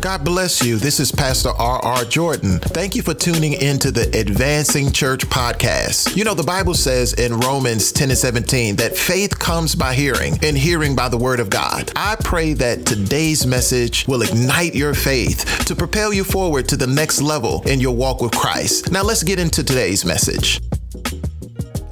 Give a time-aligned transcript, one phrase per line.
[0.00, 0.78] God bless you.
[0.78, 2.06] This is Pastor R.R.
[2.06, 2.58] Jordan.
[2.58, 6.16] Thank you for tuning into the Advancing Church podcast.
[6.16, 10.38] You know, the Bible says in Romans 10 and 17 that faith comes by hearing,
[10.42, 11.92] and hearing by the word of God.
[11.96, 16.86] I pray that today's message will ignite your faith to propel you forward to the
[16.86, 18.90] next level in your walk with Christ.
[18.90, 20.62] Now, let's get into today's message.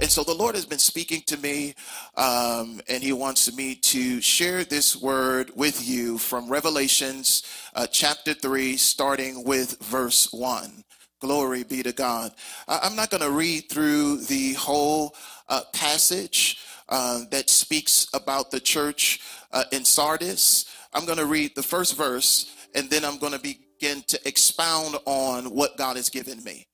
[0.01, 1.75] And so the Lord has been speaking to me,
[2.17, 7.43] um, and He wants me to share this word with you from Revelations
[7.75, 10.85] uh, chapter 3, starting with verse 1.
[11.21, 12.31] Glory be to God.
[12.69, 15.17] I'm not going to read through the whole
[15.49, 16.59] uh, passage
[16.89, 19.21] uh, that speaks about the church
[19.51, 20.73] uh, in Sardis.
[20.95, 24.29] I'm going to read the first verse, and then I'm going to be begin to
[24.29, 26.67] expound on what God has given me.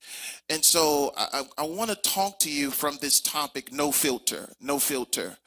[0.49, 4.79] And so I, I want to talk to you from this topic no filter, no
[4.79, 5.37] filter.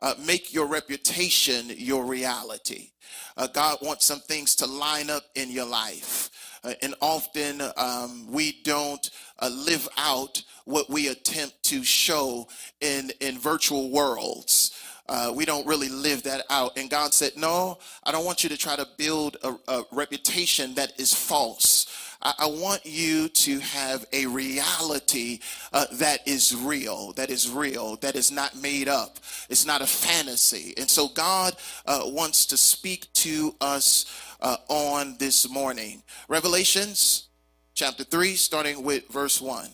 [0.00, 2.90] Uh, make your reputation your reality.
[3.36, 6.30] Uh, God wants some things to line up in your life.
[6.64, 12.48] Uh, and often um, we don't uh, live out what we attempt to show
[12.80, 14.72] in, in virtual worlds
[15.12, 16.78] uh, we don't really live that out.
[16.78, 20.74] And God said, No, I don't want you to try to build a, a reputation
[20.76, 21.86] that is false.
[22.22, 25.40] I, want you to have a reality
[25.72, 29.16] uh, that is real, that is real, that is not made up.
[29.50, 30.72] It's not a fantasy.
[30.76, 34.06] And so God uh, wants to speak to us
[34.40, 36.04] uh, on this morning.
[36.28, 37.26] Revelations
[37.74, 39.68] chapter 3, starting with verse 1.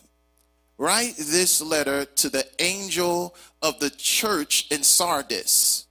[0.79, 5.87] Write this letter to the angel of the church in Sardis.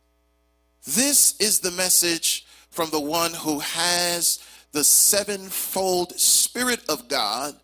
[0.86, 7.54] This is the message from the one who has the sevenfold Spirit of God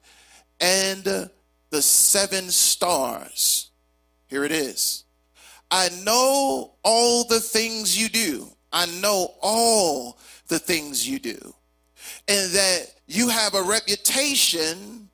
[0.61, 1.31] and
[1.71, 3.71] the seven stars.
[4.27, 5.05] Here it is.
[5.71, 8.49] I know all the things you do.
[8.71, 11.55] I know all the things you do.
[12.29, 15.09] And that you have a reputation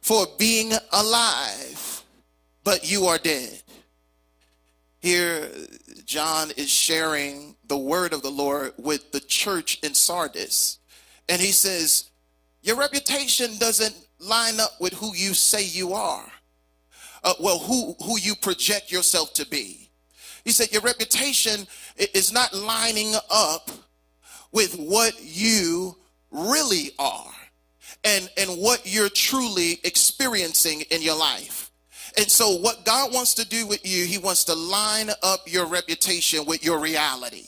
[0.00, 2.02] for being alive,
[2.64, 3.62] but you are dead.
[4.98, 5.48] Here,
[6.04, 10.78] John is sharing the word of the Lord with the church in Sardis.
[11.28, 12.10] And he says,
[12.62, 16.30] Your reputation doesn't line up with who you say you are.
[17.22, 19.90] Uh, well, who, who you project yourself to be.
[20.44, 23.70] He said, Your reputation is not lining up
[24.52, 25.96] with what you
[26.30, 27.32] really are
[28.04, 31.70] and, and what you're truly experiencing in your life.
[32.16, 35.66] And so, what God wants to do with you, He wants to line up your
[35.66, 37.46] reputation with your reality.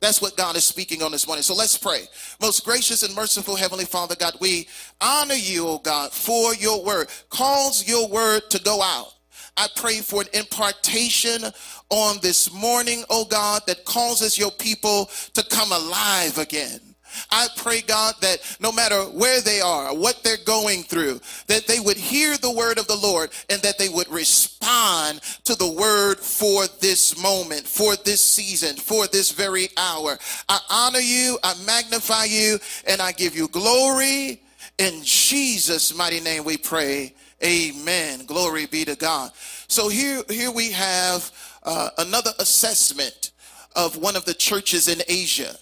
[0.00, 1.42] That's what God is speaking on this morning.
[1.42, 2.02] So let's pray.
[2.40, 4.68] Most gracious and merciful Heavenly Father, God, we
[5.00, 7.08] honor you, oh God, for your word.
[7.30, 9.14] Cause your word to go out.
[9.56, 11.42] I pray for an impartation
[11.88, 16.80] on this morning, oh God, that causes your people to come alive again.
[17.30, 21.80] I pray, God, that no matter where they are, what they're going through, that they
[21.80, 26.18] would hear the word of the Lord and that they would respond to the word
[26.18, 30.18] for this moment, for this season, for this very hour.
[30.48, 34.42] I honor you, I magnify you, and I give you glory.
[34.78, 37.14] In Jesus' mighty name we pray.
[37.44, 38.24] Amen.
[38.26, 39.30] Glory be to God.
[39.68, 41.30] So here, here we have
[41.62, 43.32] uh, another assessment
[43.74, 45.56] of one of the churches in Asia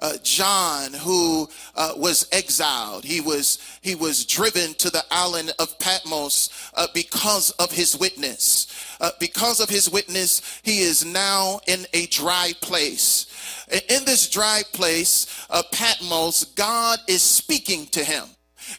[0.00, 3.04] uh, John, who uh, was exiled.
[3.04, 8.66] He was he was driven to the island of Patmos uh, because of his witness.
[9.00, 13.26] Uh, because of his witness, he is now in a dry place.
[13.70, 18.24] In this dry place, uh, Patmos, God is speaking to him.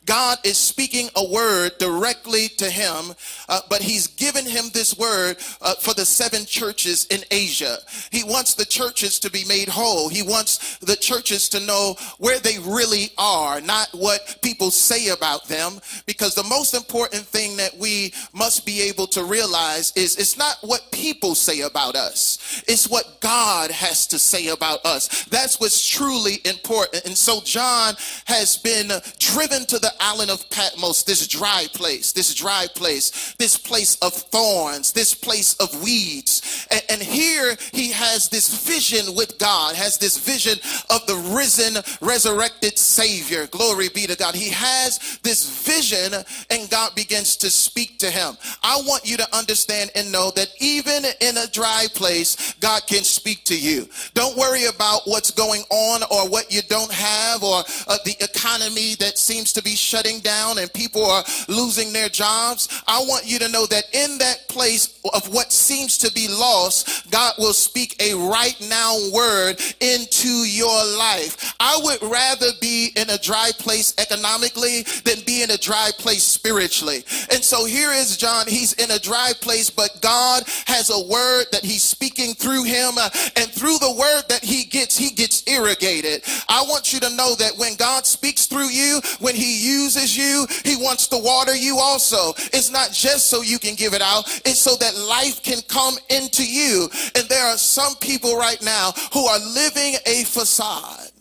[0.05, 3.13] God is speaking a word directly to him,
[3.47, 7.77] uh, but he's given him this word uh, for the seven churches in Asia.
[8.11, 10.09] He wants the churches to be made whole.
[10.09, 15.47] He wants the churches to know where they really are, not what people say about
[15.47, 20.37] them, because the most important thing that we must be able to realize is it's
[20.37, 25.25] not what people say about us, it's what God has to say about us.
[25.25, 27.05] That's what's truly important.
[27.05, 27.95] And so John
[28.25, 33.57] has been driven to the island of Patmos, this dry place, this dry place, this
[33.57, 36.67] place of thorns, this place of weeds.
[36.71, 40.59] And, and here he has this vision with God, has this vision
[40.89, 43.47] of the risen, resurrected Savior.
[43.47, 44.35] Glory be to God.
[44.35, 48.37] He has this vision, and God begins to speak to him.
[48.63, 53.03] I want you to understand and know that even in a dry place, God can
[53.03, 53.87] speak to you.
[54.13, 58.95] Don't worry about what's going on or what you don't have or uh, the economy
[58.95, 63.25] that seems to be be shutting down and people are losing their jobs, I want
[63.25, 67.53] you to know that in that place of what seems to be lost, God will
[67.53, 71.53] speak a right now word into your life.
[71.59, 76.23] I would rather be in a dry place economically than be in a dry place
[76.23, 77.03] spiritually.
[77.31, 78.47] And so here is John.
[78.47, 82.97] He's in a dry place, but God has a word that he's speaking through him.
[82.97, 86.23] Uh, and through the word that he gets, he gets irrigated.
[86.47, 90.47] I want you to know that when God speaks through you, when he uses you,
[90.63, 92.33] he wants to water you also.
[92.53, 94.27] It's not just so you can give it out.
[94.45, 96.89] It's so that life can come into you.
[97.15, 101.11] And there are some people right now who are living a facade.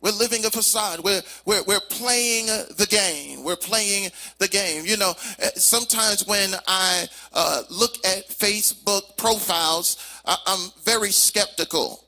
[0.00, 1.00] We're living a facade.
[1.00, 3.42] We're, we're, we're playing the game.
[3.42, 4.84] We're playing the game.
[4.84, 12.04] You know, eh, sometimes when I uh, look at Facebook profiles, I, I'm very skeptical,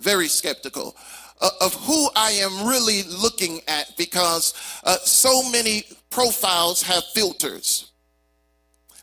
[0.00, 0.96] very skeptical
[1.40, 4.54] uh, of who I am really looking at because
[4.84, 7.90] uh, so many profiles have filters.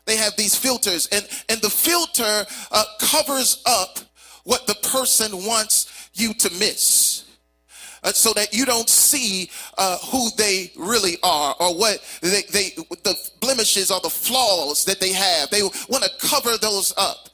[0.04, 4.00] They have these filters, and, and the filter uh, covers up
[4.44, 7.24] what the person wants you to miss.
[8.04, 12.70] Uh, so that you don't see uh, who they really are or what they, they
[13.04, 17.28] the blemishes or the flaws that they have they want to cover those up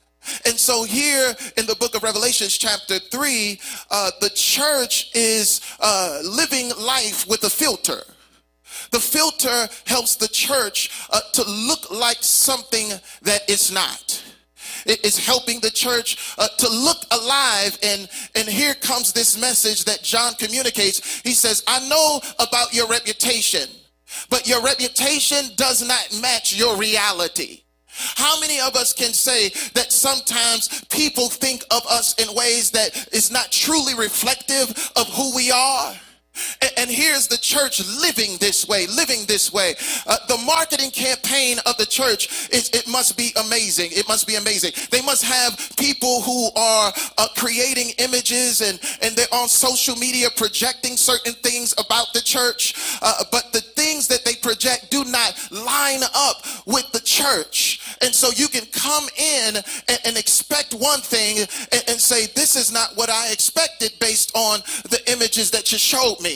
[0.44, 3.60] and so here in the book of Revelations, chapter 3,
[3.90, 8.02] uh, the church is uh, living life with a filter.
[8.90, 12.88] The filter helps the church uh, to look like something
[13.22, 14.22] that it's not.
[14.86, 17.78] It is helping the church uh, to look alive.
[17.82, 21.20] And, and here comes this message that John communicates.
[21.20, 23.69] He says, I know about your reputation,
[24.30, 27.62] but your reputation does not match your reality.
[28.16, 33.08] How many of us can say that sometimes people think of us in ways that
[33.12, 35.94] is not truly reflective of who we are?
[36.76, 39.75] And, here's the church living this way, living this way.
[40.06, 43.90] Uh, the marketing campaign of the church is it must be amazing.
[43.93, 44.73] It must be amazing.
[44.90, 50.29] They must have people who are uh, creating images and and they're on social media
[50.35, 52.75] projecting certain things about the church.
[53.02, 57.96] Uh, but the things that they project do not line up with the church.
[58.02, 62.56] And so you can come in and, and expect one thing and, and say, this
[62.56, 66.27] is not what I expected based on the images that you showed me.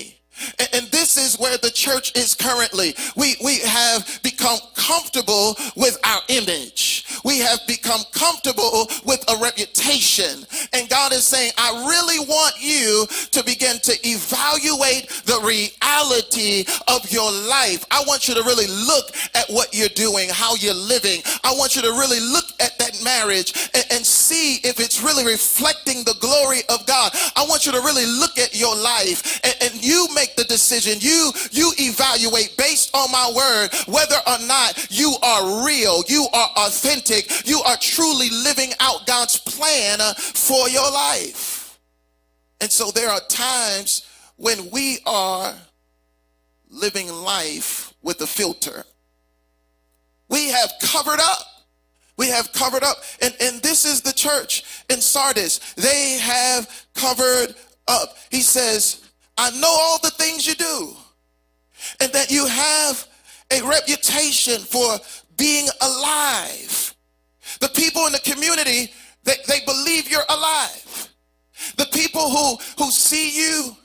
[0.73, 2.95] And this is where the church is currently.
[3.17, 6.92] We, we have become comfortable with our image.
[7.25, 10.45] We have become comfortable with a reputation.
[10.73, 17.11] And God is saying, I really want you to begin to evaluate the reality of
[17.11, 17.85] your life.
[17.91, 21.23] I want you to really look at what you're doing, how you're living.
[21.45, 25.25] I want you to really look at that marriage and, and see if it's really
[25.25, 27.13] reflecting the glory of God.
[27.37, 30.99] I want you to really look at your life and, and you make the decision.
[31.01, 36.51] You you evaluate based on my word whether or not you are real, you are
[36.57, 37.02] authentic,
[37.45, 41.79] you are truly living out God's plan uh, for your life.
[42.61, 44.07] And so there are times
[44.37, 45.55] when we are
[46.71, 48.85] living life with a filter.
[50.29, 51.47] We have covered up.
[52.17, 52.97] We have covered up.
[53.21, 55.59] And, and this is the church in Sardis.
[55.75, 57.55] They have covered
[57.89, 58.17] up.
[58.31, 60.97] He says, I know all the things you do,
[62.01, 63.07] and that you have
[63.51, 64.99] a reputation for
[65.43, 66.95] being alive.
[67.59, 68.93] The people in the community,
[69.25, 71.09] they, they believe you're alive.
[71.77, 73.77] The people who, who see you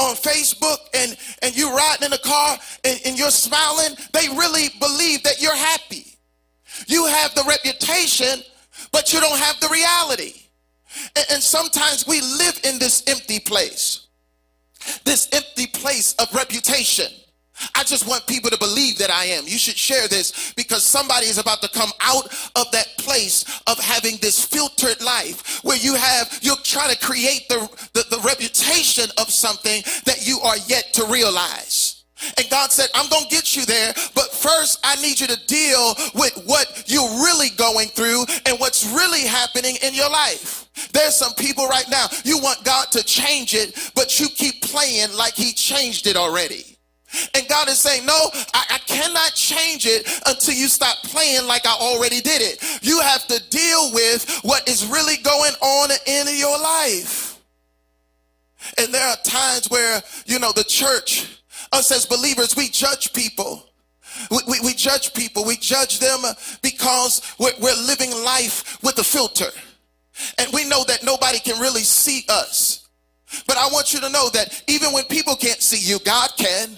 [0.00, 4.70] on Facebook and, and you riding in a car and, and you're smiling, they really
[4.80, 6.18] believe that you're happy.
[6.88, 8.42] You have the reputation,
[8.90, 10.42] but you don't have the reality.
[11.14, 14.08] And, and sometimes we live in this empty place
[15.04, 17.12] this empty place of reputation.
[17.74, 19.44] I just want people to believe that I am.
[19.46, 23.78] You should share this because somebody is about to come out of that place of
[23.78, 29.10] having this filtered life where you have, you're trying to create the, the, the reputation
[29.18, 32.04] of something that you are yet to realize.
[32.36, 35.46] And God said, I'm going to get you there, but first I need you to
[35.46, 40.68] deal with what you're really going through and what's really happening in your life.
[40.92, 45.12] There's some people right now, you want God to change it, but you keep playing
[45.16, 46.77] like he changed it already.
[47.34, 48.18] And God is saying, no,
[48.52, 52.62] I, I, cannot change it until you stop playing like I already did it.
[52.82, 57.38] You have to deal with what is really going on in your life.
[58.76, 61.40] And there are times where, you know, the church,
[61.72, 63.64] us as believers, we judge people.
[64.30, 65.44] We, we, we judge people.
[65.44, 66.20] We judge them
[66.62, 69.50] because we're, we're living life with a filter.
[70.36, 72.88] And we know that nobody can really see us.
[73.46, 76.76] But I want you to know that even when people can't see you, God can.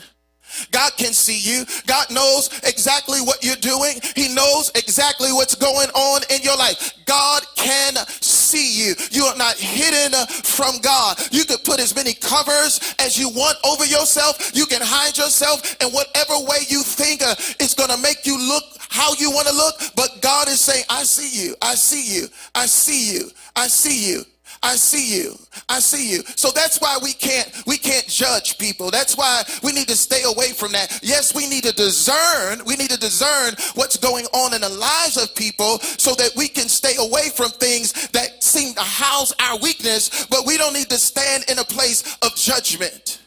[0.70, 1.64] God can see you.
[1.86, 4.00] God knows exactly what you're doing.
[4.16, 6.94] He knows exactly what's going on in your life.
[7.06, 8.94] God can see you.
[9.10, 11.18] You are not hidden from God.
[11.30, 14.52] You can put as many covers as you want over yourself.
[14.54, 18.38] You can hide yourself in whatever way you think uh, it's going to make you
[18.38, 19.74] look how you want to look.
[19.96, 21.54] But God is saying, I see you.
[21.62, 22.28] I see you.
[22.54, 23.30] I see you.
[23.56, 24.24] I see you.
[24.62, 25.38] I see you.
[25.68, 26.22] I see you.
[26.36, 28.90] So that's why we can't we can't judge people.
[28.90, 31.00] That's why we need to stay away from that.
[31.02, 32.62] Yes, we need to discern.
[32.66, 36.48] We need to discern what's going on in the lives of people so that we
[36.48, 40.90] can stay away from things that seem to house our weakness, but we don't need
[40.90, 43.20] to stand in a place of judgment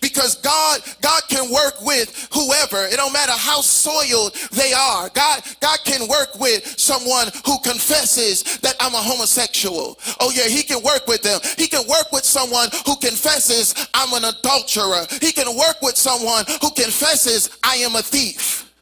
[0.00, 2.86] because God God can work with whoever.
[2.86, 5.08] It don't matter how soiled they are.
[5.10, 9.98] God God can work with someone who confesses that I'm a homosexual.
[10.20, 11.40] Oh yeah, he can work with them.
[11.56, 15.06] He can work with someone who confesses I'm an adulterer.
[15.20, 18.72] He can work with someone who confesses I am a thief.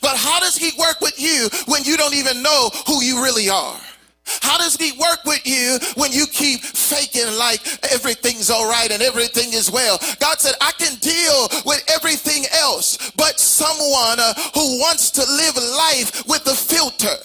[0.00, 3.48] But how does he work with you when you don't even know who you really
[3.50, 3.80] are?
[4.24, 7.60] How does he work with you when you keep faking like
[7.92, 9.98] everything's all right and everything is well?
[10.20, 15.56] God said, I can deal with everything else, but someone uh, who wants to live
[15.56, 17.16] life with a filter.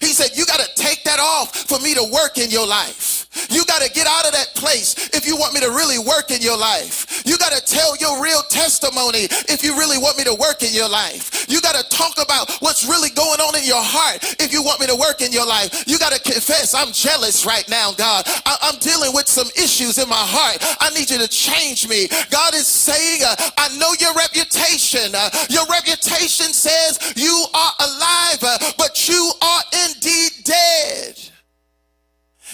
[0.00, 3.17] He said, You got to take that off for me to work in your life.
[3.50, 6.30] You got to get out of that place if you want me to really work
[6.30, 7.22] in your life.
[7.26, 10.72] You got to tell your real testimony if you really want me to work in
[10.72, 11.46] your life.
[11.48, 14.80] You got to talk about what's really going on in your heart if you want
[14.80, 15.84] me to work in your life.
[15.86, 18.24] You got to confess, I'm jealous right now, God.
[18.46, 20.58] I- am dealing with some issues in my heart.
[20.80, 22.08] I need you to change me.
[22.30, 25.14] God is saying, uh, I know your reputation.
[25.14, 31.18] Uh, your reputation says you are alive, uh, but you are indeed dead.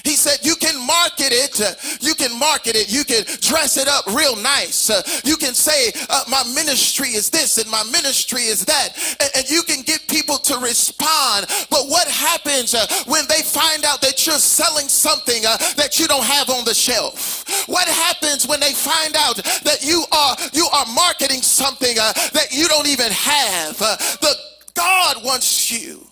[0.04, 1.58] He said, You can market it.
[2.00, 2.92] You can market it.
[2.92, 4.90] You can dress it up real nice.
[5.25, 8.90] You can say, uh, My ministry is this and my ministry is that.
[9.20, 11.46] And, and, you can get people to respond.
[11.70, 16.06] But what happens uh, when they find out that you're selling something uh, that you
[16.06, 17.44] don't have on the shelf?
[17.66, 22.49] What happens when they find out that you are you are marketing something uh, that
[22.52, 23.80] you don't even have?
[23.80, 24.34] Uh, the
[24.75, 26.06] God wants you.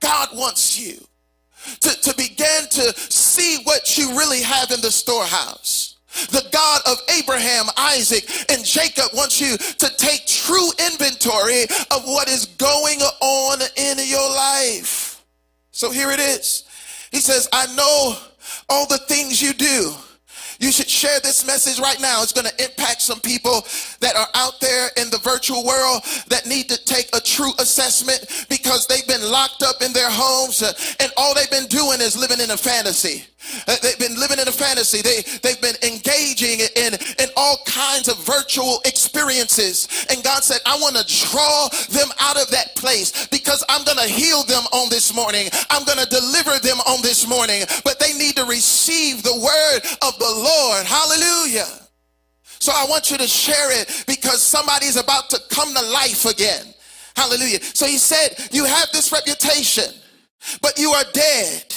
[0.00, 1.04] God wants you
[1.80, 5.96] to, to begin to see what you really have in the storehouse.
[6.30, 12.28] The God of Abraham, Isaac, and Jacob wants you to take true inventory of what
[12.28, 15.24] is going on in your life.
[15.72, 16.64] So here it is.
[17.10, 18.16] He says, I know
[18.68, 19.92] all the things you do
[20.60, 22.22] you should share this message right now.
[22.22, 23.66] It's going to impact some people
[24.00, 28.46] that are out there in the virtual world that need to take a true assessment
[28.48, 32.16] because they've been locked up in their homes uh, and all they've been doing is
[32.16, 33.24] living in a fantasy.
[33.66, 35.02] Uh, they've been living in a fantasy.
[35.02, 40.06] They, they've been engaging in, in all kinds of virtual experiences.
[40.10, 43.98] And God said, I want to draw them out of that place because I'm going
[43.98, 45.48] to heal them on this morning.
[45.70, 47.62] I'm going to deliver them on this morning.
[47.84, 50.86] But they need to receive the word of the Lord.
[50.86, 51.66] Hallelujah.
[52.60, 56.64] So I want you to share it because somebody's about to come to life again.
[57.16, 57.62] Hallelujah.
[57.62, 59.92] So he said, You have this reputation,
[60.62, 61.74] but you are dead.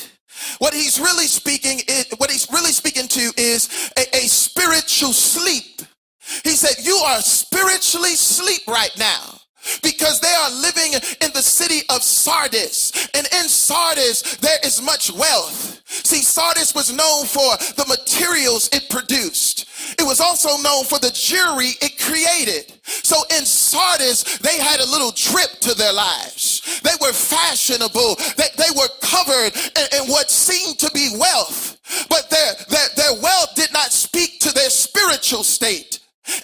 [0.60, 5.82] What he's really speaking is, what he's really speaking to is a, a spiritual sleep.
[6.44, 9.37] He said, You are spiritually sleep right now
[9.82, 13.10] because they are living in the city of Sardis.
[13.14, 15.82] And in Sardis, there is much wealth.
[15.88, 19.66] See, Sardis was known for the materials it produced.
[19.98, 22.74] It was also known for the jewelry it created.
[22.84, 26.82] So in Sardis, they had a little drip to their lives.
[26.84, 28.16] They were fashionable.
[28.36, 31.78] They, they were covered in, in what seemed to be wealth.
[32.10, 35.97] But their, their, their wealth did not speak to their spiritual state.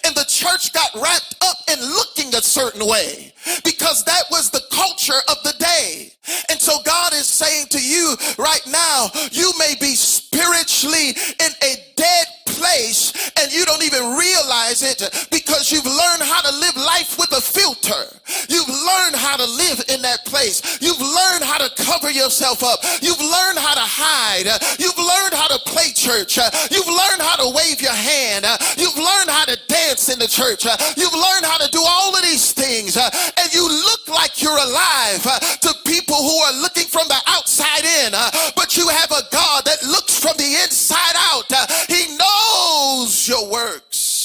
[0.04, 3.33] And the church got wrapped up in looking a certain way
[3.64, 6.12] because that was the culture of the day.
[6.50, 11.74] And so God is saying to you right now, you may be spiritually in a
[11.96, 17.18] dead place and you don't even realize it because you've learned how to live life
[17.18, 18.04] with a filter.
[18.48, 20.80] You've learned how to live in that place.
[20.80, 22.80] You've learned how to cover yourself up.
[23.02, 24.48] You've learned how to hide.
[24.78, 26.38] You've learned how to play church.
[26.70, 28.46] You've learned how to wave your hand.
[28.76, 30.64] You've learned how to dance in the church.
[30.96, 32.96] You've learned how to do all of these things
[33.38, 35.22] and you look like you're alive
[35.60, 38.12] to people who are looking from the outside in,
[38.56, 41.50] but you have a God that looks from the inside out.
[41.88, 44.24] He knows your works.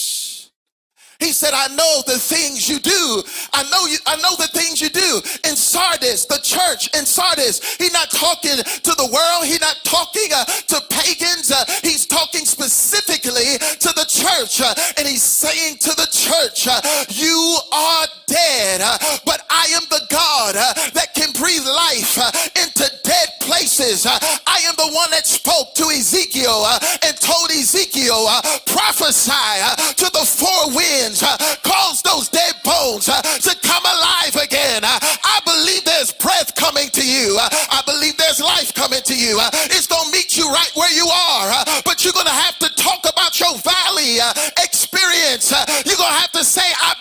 [1.19, 3.23] He said, I know the things you do.
[3.51, 5.21] I know you, I know the things you do.
[5.43, 9.43] In Sardis, the church in Sardis, he's not talking to the world.
[9.43, 11.51] He's not talking uh, to pagans.
[11.51, 14.61] Uh, he's talking specifically to the church.
[14.61, 19.83] Uh, and he's saying to the church, uh, you are dead, uh, but I am
[19.89, 22.17] the God uh, that can breathe life
[22.53, 27.49] into dead places uh, I am the one that spoke to Ezekiel uh, and told
[27.49, 33.51] Ezekiel, uh, prophesy uh, to the four winds, uh, cause those dead bones uh, to
[33.63, 34.83] come alive again.
[34.83, 37.37] I believe there's breath coming to you.
[37.39, 39.39] I believe there's life coming to you.
[39.71, 41.47] It's going to meet you right where you are,
[41.83, 44.19] but you're going to have to talk about your valley
[44.61, 45.51] experience.
[45.87, 46.98] You're going to have to say, I've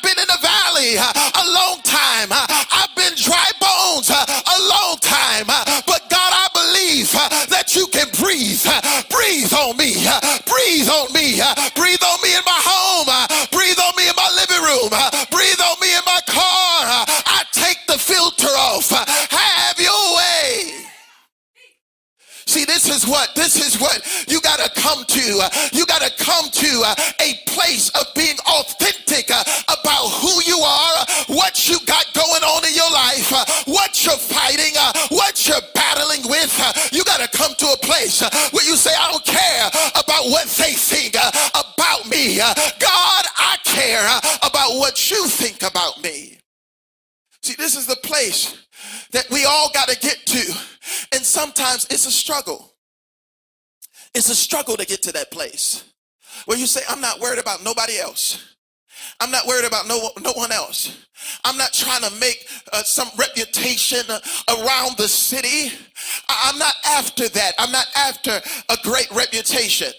[0.96, 2.28] a long time.
[2.30, 5.46] I've been dry bones a long time.
[5.84, 7.12] But God, I believe
[7.52, 8.64] that you can breathe.
[9.10, 10.06] Breathe on me.
[10.48, 11.42] Breathe on me.
[11.76, 13.10] Breathe on me in my home.
[13.52, 14.90] Breathe on me in my living room.
[15.28, 15.87] Breathe on me
[22.78, 25.50] this is what, this is what you got to come to.
[25.72, 30.58] You got to come to uh, a place of being authentic uh, about who you
[30.62, 34.74] are, what you got going on in your life, uh, what you're fighting,
[35.08, 36.54] what you're battling with.
[36.92, 39.66] You got to come to a place where you say, I don't care
[39.98, 42.38] about what they think about me.
[42.38, 44.06] God, I care
[44.46, 46.38] about what you think about me.
[47.42, 48.56] See, this is the place
[49.12, 50.54] that we all got to get to.
[51.12, 52.72] And sometimes it's a struggle.
[54.14, 55.84] It's a struggle to get to that place
[56.46, 58.54] where you say, I'm not worried about nobody else.
[59.20, 61.06] I'm not worried about no, no one else.
[61.44, 64.04] I'm not trying to make uh, some reputation
[64.48, 65.72] around the city.
[66.28, 67.52] I, I'm not after that.
[67.58, 69.92] I'm not after a great reputation.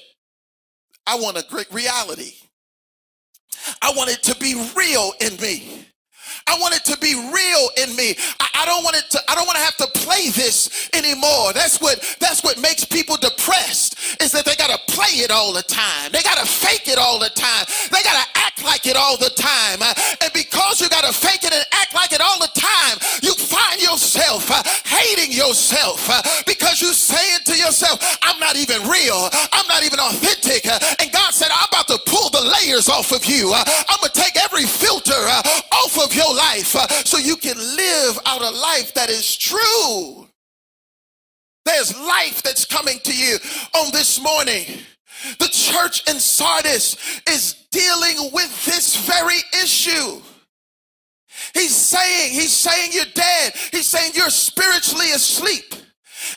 [1.06, 2.34] I want a great reality.
[3.82, 5.86] I want it to be real in me.
[6.50, 8.18] I want it to be real in me.
[8.41, 11.53] I, I, don't want it to, I don't want to have to play this anymore.
[11.53, 15.62] That's what that's what makes people depressed, is that they gotta play it all the
[15.62, 16.12] time.
[16.12, 17.70] They gotta fake it all the time.
[17.94, 19.77] They gotta act like it all the time.
[19.86, 19.94] Uh,
[20.25, 23.77] and because you gotta fake it and act like it all the time, you find
[23.77, 29.68] yourself uh, hating yourself uh, because you saying to yourself, I'm not even real, I'm
[29.70, 30.65] not even authentic.
[30.65, 33.53] And God said, I'm about to pull the layers off of you.
[33.53, 38.41] I'm gonna take every filter off of your life uh, so you can live out
[38.41, 40.28] a life that is true.
[41.65, 43.38] There's life that's coming to you
[43.75, 44.65] on this morning.
[45.39, 46.95] The church in Sardis
[47.30, 50.21] is dealing with this very issue.
[51.54, 53.54] He's saying, he's saying you're dead.
[53.71, 55.73] He's saying you're spiritually asleep.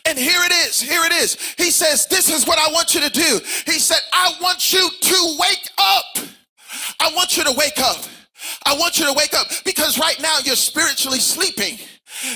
[0.05, 0.81] And here it is.
[0.81, 1.37] Here it is.
[1.59, 3.41] He says, This is what I want you to do.
[3.67, 6.19] He said, I want you to wake up.
[7.01, 8.05] I want you to wake up.
[8.67, 11.79] I want you to wake up because right now you're spiritually sleeping.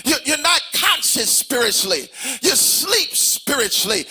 [0.04, 2.08] You're not conscious spiritually.
[2.40, 4.06] You sleep spiritually.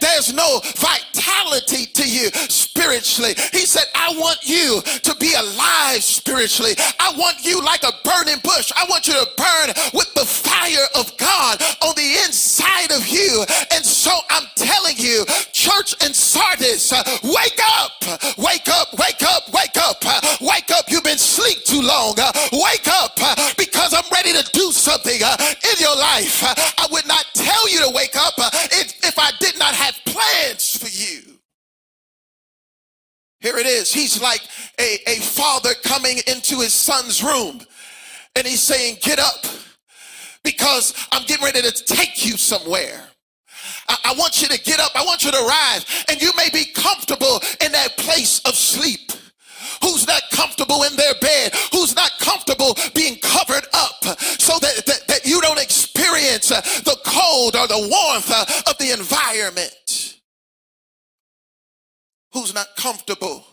[0.00, 3.34] There's no vitality to you spiritually.
[3.52, 6.74] He said, I want you to be alive spiritually.
[6.98, 8.72] I want you like a burning bush.
[8.76, 13.44] I want you to burn with the fire of God on the inside of you.
[13.72, 19.19] And so I'm telling you, church in Sardis, uh, wake up, wake up, wake
[19.90, 20.84] up, wake up.
[20.88, 22.14] You've been asleep too long.
[22.52, 23.16] Wake up
[23.58, 26.42] because I'm ready to do something uh, in your life,
[26.78, 30.76] I would not tell you to wake up uh, if, I did not have plans
[30.76, 31.38] for you.
[33.40, 33.92] Here it is.
[33.92, 34.42] He's like
[34.78, 37.60] a, a father coming into his son's room
[38.36, 39.44] and he's saying, Get up
[40.42, 43.04] because I'm getting ready to take you somewhere.
[43.88, 44.92] I want you to get up.
[44.94, 46.04] I want you to rise.
[46.08, 49.10] And you may be comfortable in that place of sleep
[49.82, 55.06] who's not comfortable in their bed, who's not comfortable being covered up so that, that,
[55.08, 60.18] that you don't experience uh, the cold or the warmth uh, of the environment,
[62.32, 63.44] who's not comfortable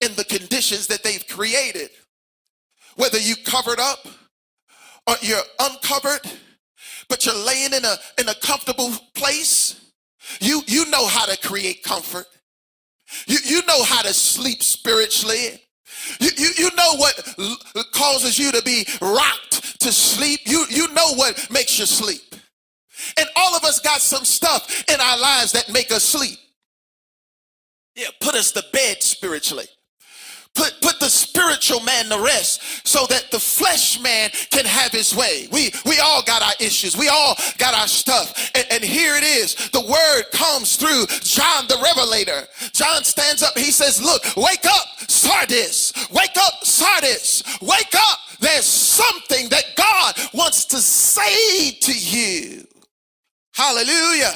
[0.00, 1.90] in the conditions that they've created,
[2.96, 4.06] whether you covered up
[5.06, 6.20] or you're uncovered,
[7.08, 9.92] but you're laying in a, in a comfortable place.
[10.40, 12.26] You, you know how to create comfort.
[13.26, 15.62] You, you know how to sleep spiritually.
[16.20, 20.40] You, you, you know what causes you to be rocked to sleep.
[20.44, 22.34] You, you know what makes you sleep.
[23.16, 26.38] And all of us got some stuff in our lives that make us sleep.
[27.94, 29.66] Yeah, put us to bed spiritually.
[30.58, 35.14] Put, put the spiritual man to rest so that the flesh man can have his
[35.14, 35.46] way.
[35.52, 36.96] We, we all got our issues.
[36.96, 38.50] We all got our stuff.
[38.56, 39.54] And, and here it is.
[39.70, 42.42] The word comes through John the Revelator.
[42.72, 43.56] John stands up.
[43.56, 45.92] He says, look, wake up Sardis.
[46.10, 47.44] Wake up Sardis.
[47.62, 48.18] Wake up.
[48.40, 52.66] There's something that God wants to say to you.
[53.54, 54.34] Hallelujah.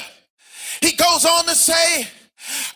[0.82, 2.06] He goes on to say,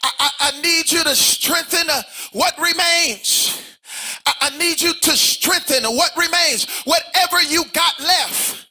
[0.02, 2.02] I, I, I need you to strengthen uh,
[2.32, 3.62] what remains.
[4.26, 6.66] I, I need you to strengthen what remains.
[6.84, 8.66] Whatever you got left,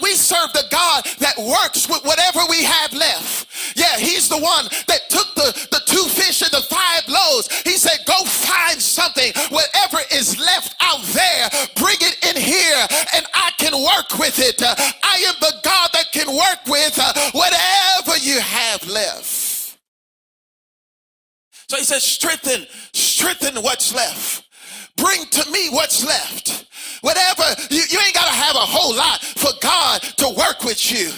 [0.00, 3.76] we serve the God that works with whatever we have left.
[3.76, 7.48] Yeah, he's the one that took the, the two fish and the five loaves.
[7.62, 9.32] He said, go find something.
[9.50, 14.60] Whatever is left out there, bring it in here and I can work with it.
[14.62, 19.41] I am the God that can work with uh, whatever you have left.
[21.72, 24.44] So he says, strengthen, strengthen what's left.
[24.98, 26.66] Bring to me what's left.
[27.00, 30.92] Whatever, you, you ain't got to have a whole lot for God to work with
[30.92, 31.10] you.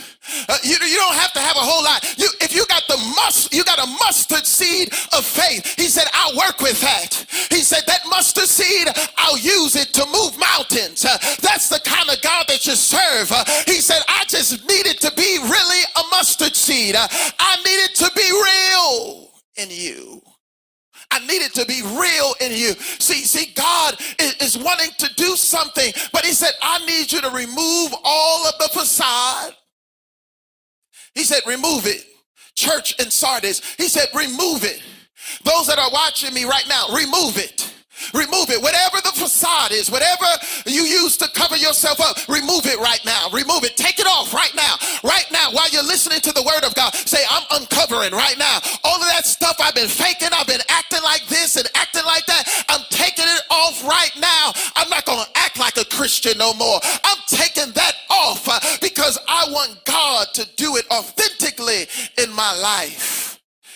[0.49, 2.07] Uh, you, you don't have to have a whole lot.
[2.17, 5.75] You, if you got the must, you got a mustard seed of faith.
[5.75, 7.27] He said, I'll work with that.
[7.51, 8.87] He said, that mustard seed,
[9.19, 11.05] I'll use it to move mountains.
[11.05, 13.33] Uh, that's the kind of God that you serve.
[13.33, 16.95] Uh, he said, I just needed to be really a mustard seed.
[16.95, 17.09] Uh,
[17.41, 20.23] I needed to be real in you.
[21.15, 22.75] I need it to be real in you.
[22.99, 27.21] See, see, God is, is wanting to do something, but He said, I need you
[27.21, 29.55] to remove all of the facade.
[31.15, 32.05] He said, remove it.
[32.57, 34.83] Church in Sardis, He said, remove it.
[35.45, 37.73] Those that are watching me right now, remove it.
[38.13, 38.61] Remove it.
[38.61, 40.27] Whatever the facade is, whatever
[40.67, 43.29] you use to cover yourself up, remove it right now.
[43.33, 43.77] Remove it.
[43.77, 44.77] Take it off right now.
[45.03, 48.59] Right now, while you're listening to the word of God, say, I'm uncovering right now.
[48.85, 52.27] All of that stuff I've been faking, I've been acting like this and acting like
[52.27, 52.65] that.
[52.69, 54.53] I'm taking it off right now.
[54.77, 56.81] I'm not going to act like a Christian no more.
[57.05, 61.87] I'm taking that off uh, because I want God to do it authentically
[62.19, 63.34] in my life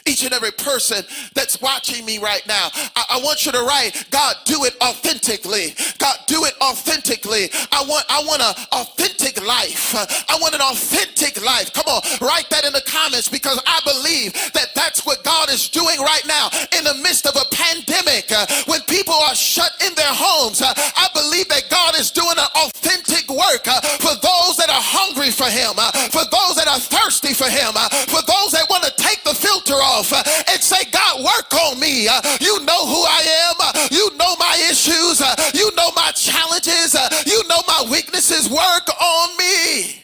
[0.08, 2.70] each and every person that's watching me right now.
[2.96, 5.74] I, I, want you to write, God, do it authentically.
[5.98, 7.50] God, do it authentically.
[7.70, 9.94] I want, I want an authentic life.
[9.94, 11.72] I want an authentic life.
[11.74, 15.68] Come on, write that in the comments because I believe that that's what God is
[15.68, 18.32] doing right now in the midst of a pandemic.
[18.32, 22.38] Uh, when people are shut in their homes, uh, I believe that God is doing
[22.38, 26.68] an authentic work uh, for those that are hungry for Him, uh, for those that
[26.68, 30.12] are thirsty for Him, uh, for those that want to take the filter off off
[30.12, 32.08] uh, and say, God, work on me.
[32.08, 33.56] Uh, you know who I am.
[33.60, 35.20] Uh, you know my issues.
[35.54, 36.94] You know my challenges.
[37.26, 38.48] You know my weaknesses.
[38.48, 40.02] Work on me.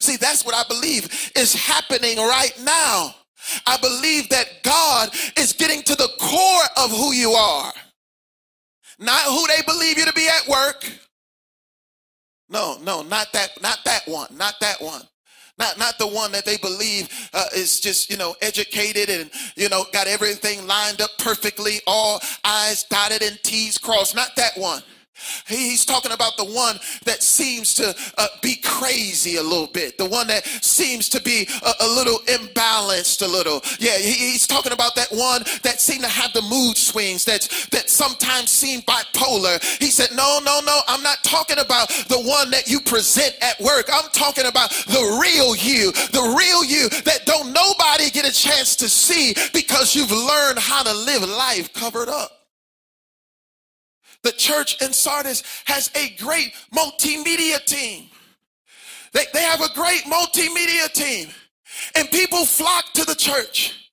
[0.00, 3.14] See, that's what I believe is happening right now.
[3.66, 7.72] I believe that God is getting to the core of who you are,
[8.98, 10.90] not who they believe you to be at work.
[12.48, 15.02] No, no, not that, not that one, not that one.
[15.58, 19.68] Not, not the one that they believe uh, is just, you know, educated and, you
[19.68, 24.16] know, got everything lined up perfectly, all I's dotted and T's crossed.
[24.16, 24.82] Not that one.
[25.46, 30.06] He's talking about the one that seems to uh, be crazy a little bit, the
[30.06, 33.62] one that seems to be a, a little imbalanced a little.
[33.78, 37.42] Yeah, he, he's talking about that one that seemed to have the mood swings that
[37.70, 39.62] that sometimes seem bipolar.
[39.80, 43.60] He said, "No, no, no, I'm not talking about the one that you present at
[43.60, 43.88] work.
[43.92, 48.76] I'm talking about the real you, the real you that don't nobody get a chance
[48.76, 52.43] to see because you've learned how to live life covered up."
[54.24, 58.08] The church in Sardis has a great multimedia team.
[59.12, 61.28] They, they have a great multimedia team.
[61.94, 63.90] And people flock to the church.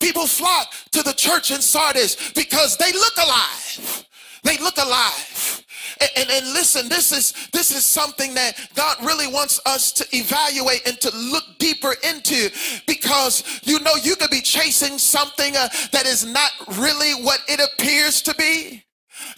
[0.00, 4.06] People flock to the church in Sardis because they look alive.
[4.42, 5.64] They look alive.
[6.00, 10.06] And, and, and, listen, this is this is something that God really wants us to
[10.16, 12.50] evaluate and to look deeper into
[12.86, 17.60] because you know you could be chasing something uh, that is not really what it
[17.60, 18.83] appears to be.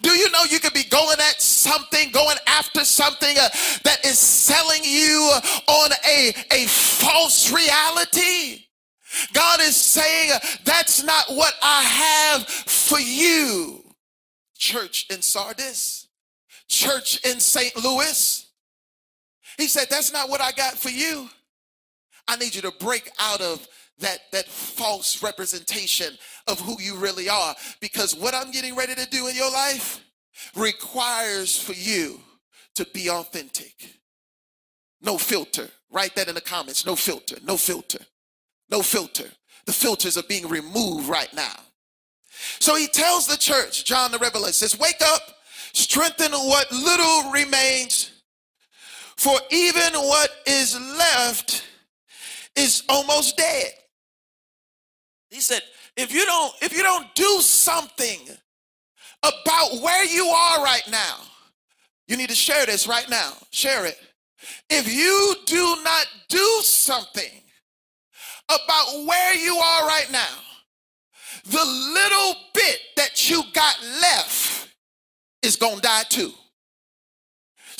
[0.03, 3.49] Do you know you could be going at something, going after something uh,
[3.85, 5.33] that is selling you
[5.69, 8.67] on a, a false reality?
[9.33, 10.33] God is saying,
[10.65, 13.83] That's not what I have for you.
[14.57, 16.09] Church in Sardis,
[16.69, 17.77] church in St.
[17.83, 18.51] Louis.
[19.59, 21.29] He said, That's not what I got for you.
[22.29, 23.67] I need you to break out of
[23.99, 27.55] that, that false representation of who you really are.
[27.81, 30.01] Because what I'm getting ready to do in your life
[30.55, 32.21] requires for you
[32.75, 34.01] to be authentic.
[35.01, 35.69] No filter.
[35.91, 36.85] Write that in the comments.
[36.85, 37.37] No filter.
[37.45, 38.05] No filter.
[38.71, 39.29] No filter.
[39.67, 41.57] The filters are being removed right now.
[42.59, 45.23] So he tells the church, John the Revelator says, Wake up,
[45.73, 48.13] strengthen what little remains,
[49.17, 51.65] for even what is left
[52.55, 53.73] is almost dead.
[55.31, 55.63] He said,
[55.97, 58.21] if you don't, if you don't do something
[59.23, 61.19] about where you are right now,
[62.07, 63.33] you need to share this right now.
[63.51, 63.99] Share it.
[64.71, 67.43] If you do not do something
[68.49, 70.39] about where you are right now,
[71.45, 74.69] the little bit that you got left
[75.43, 76.33] is going to die too.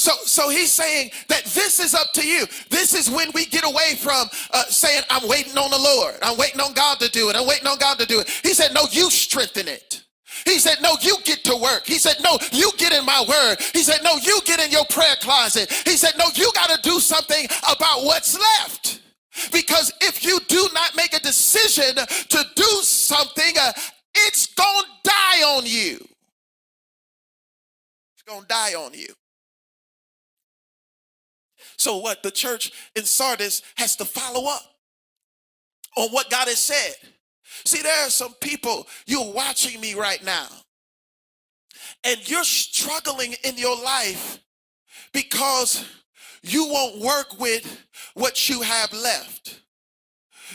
[0.07, 2.47] So, so he's saying that this is up to you.
[2.71, 6.15] This is when we get away from uh, saying, I'm waiting on the Lord.
[6.23, 7.35] I'm waiting on God to do it.
[7.35, 8.31] I'm waiting on God to do it.
[8.45, 10.05] He said, no, you strengthen it.
[10.45, 11.87] He said, No, you get to work.
[11.87, 13.57] He said, No, you get in my word.
[13.73, 15.73] He said, No, you get in your prayer closet.
[15.87, 19.01] He said, No, you got to do something about what's left.
[19.51, 23.73] Because if you do not make a decision to do something, uh,
[24.15, 25.97] it's going to die on you.
[28.15, 29.09] It's going to die on you.
[31.79, 32.23] So, what?
[32.23, 34.63] The church in Sardis has to follow up
[35.97, 36.95] on what God has said.
[37.65, 40.49] See, there are some people, you're watching me right now,
[42.05, 44.41] and you're struggling in your life
[45.13, 45.85] because
[46.43, 47.83] you won't work with
[48.15, 49.61] what you have left.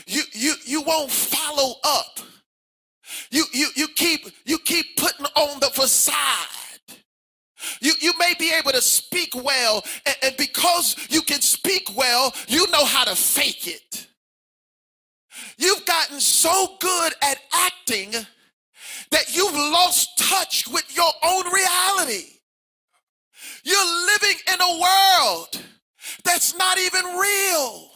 [0.06, 2.20] You, you, you won't follow up.
[3.30, 6.48] You, you, you keep you keep putting on the facade.
[7.80, 12.34] You, you may be able to speak well, and, and because you can speak well,
[12.48, 14.08] you know how to fake it.
[15.58, 18.12] You've gotten so good at acting
[19.12, 22.26] that you've lost touch with your own reality.
[23.64, 25.62] You're living in a world
[26.24, 27.91] that's not even real.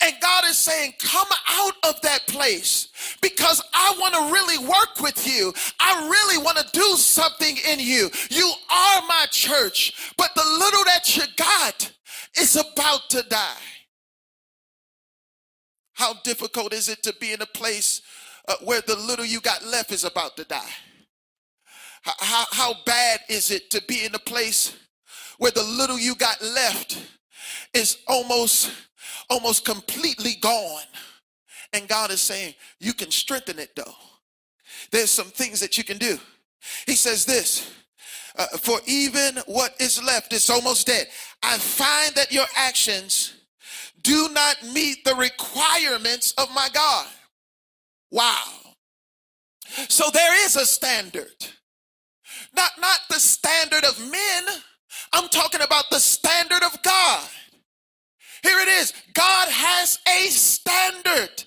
[0.00, 5.00] And God is saying, Come out of that place because I want to really work
[5.00, 5.52] with you.
[5.80, 8.10] I really want to do something in you.
[8.30, 11.92] You are my church, but the little that you got
[12.38, 13.56] is about to die.
[15.94, 18.02] How difficult is it to be in a place
[18.48, 20.70] uh, where the little you got left is about to die?
[22.02, 24.76] How, how, how bad is it to be in a place
[25.38, 26.98] where the little you got left
[27.74, 28.70] is almost
[29.30, 30.82] almost completely gone
[31.72, 33.94] and god is saying you can strengthen it though
[34.90, 36.18] there's some things that you can do
[36.86, 37.72] he says this
[38.36, 41.06] uh, for even what is left is almost dead
[41.42, 43.34] i find that your actions
[44.02, 47.06] do not meet the requirements of my God.
[48.10, 48.44] Wow.
[49.88, 51.34] So there is a standard.
[52.54, 54.44] Not, not the standard of men.
[55.12, 57.28] I'm talking about the standard of God.
[58.42, 58.92] Here it is.
[59.14, 61.44] God has a standard.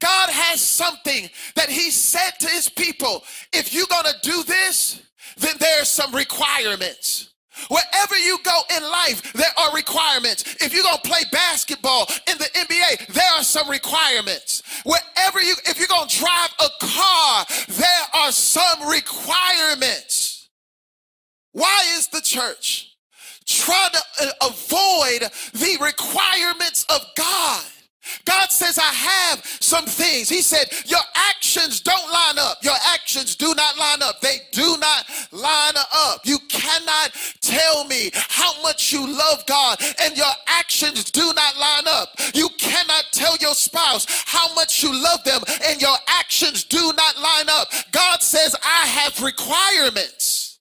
[0.00, 3.22] God has something that he said to his people.
[3.52, 5.02] If you're going to do this,
[5.38, 7.28] then there's some requirements.
[7.68, 10.56] Wherever you go in life, there are requirements.
[10.60, 14.62] If you're going to play basketball in the NBA, there are some requirements.
[14.84, 20.48] Wherever you, if you're going to drive a car, there are some requirements.
[21.52, 22.91] Why is the church
[23.46, 27.64] trying to uh, avoid the requirements of God?
[28.24, 30.28] God says, I have some things.
[30.28, 32.58] He said, Your actions don't line up.
[32.62, 34.20] Your actions do not line up.
[34.20, 36.20] They do not line up.
[36.24, 41.84] You cannot tell me how much you love God and your actions do not line
[41.86, 42.08] up.
[42.34, 47.20] You cannot tell your spouse how much you love them and your actions do not
[47.20, 47.68] line up.
[47.92, 50.58] God says, I have requirements.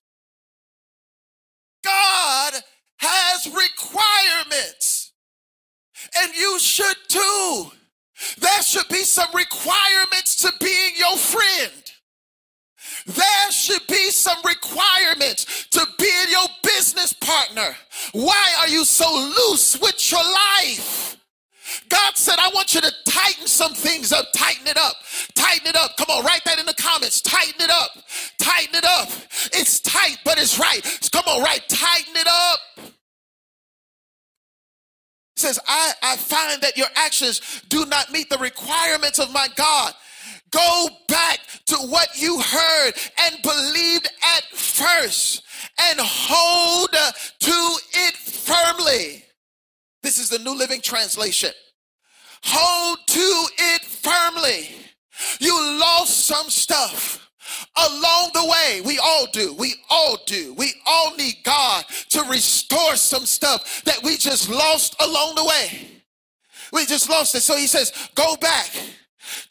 [1.83, 2.53] God
[3.11, 5.11] has requirements
[6.17, 7.71] and you should too.
[8.39, 11.71] There should be some requirements to being your friend.
[13.07, 17.75] There should be some requirements to being your business partner.
[18.11, 21.17] Why are you so loose with your life?
[21.89, 24.25] God said, I want you to tighten some things up.
[24.35, 24.95] Tighten it up.
[25.35, 25.95] Tighten it up.
[25.97, 27.21] Come on, write that in the comments.
[27.21, 27.91] Tighten it up.
[28.37, 29.09] Tighten it up.
[29.53, 30.81] It's tight, but it's right.
[31.11, 31.61] Come on, right.
[31.69, 32.91] Tighten it up
[35.41, 39.93] says, I, I find that your actions do not meet the requirements of my God.
[40.51, 45.43] Go back to what you heard and believed at first
[45.81, 49.23] and hold to it firmly.
[50.03, 51.51] This is the New Living Translation.
[52.43, 54.69] Hold to it firmly.
[55.39, 57.30] You lost some stuff
[57.77, 58.81] along the way.
[58.81, 59.53] We all do.
[59.53, 60.53] We all do.
[60.53, 65.87] We all need God to restore some stuff that we just lost along the way.
[66.71, 67.41] We just lost it.
[67.41, 68.69] So he says, go back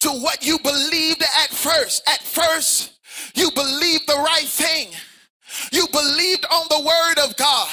[0.00, 2.02] to what you believed at first.
[2.08, 2.98] At first,
[3.34, 4.88] you believed the right thing.
[5.72, 7.68] You believed on the word of God.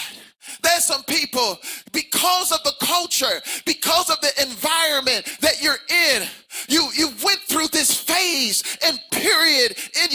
[0.63, 1.59] There's some people,
[1.91, 6.27] because of the culture, because of the environment that you're in,
[6.67, 8.99] you, you went through this phase and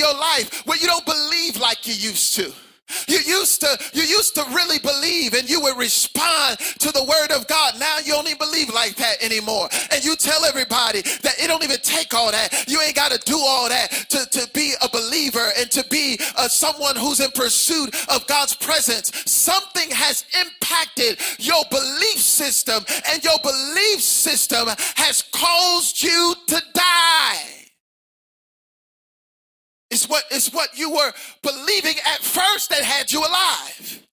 [0.02, 2.52] your life where you don't believe like you used to.
[3.08, 7.30] You used to you used to really believe and you would respond to the word
[7.34, 7.78] of God.
[7.78, 9.68] Now you don't even believe like that anymore.
[9.90, 12.68] And you tell everybody that it don't even take all that.
[12.68, 16.18] You ain't got to do all that to, to be a believer and to be
[16.36, 19.10] uh, someone who's in pursuit of God's presence.
[19.30, 27.62] Something has impacted your belief system and your belief system has caused you to die.
[29.92, 34.07] It's what, it's what you were believing at first that had you alive.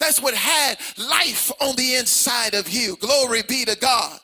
[0.00, 2.96] That's what had life on the inside of you.
[2.96, 4.18] Glory be to God.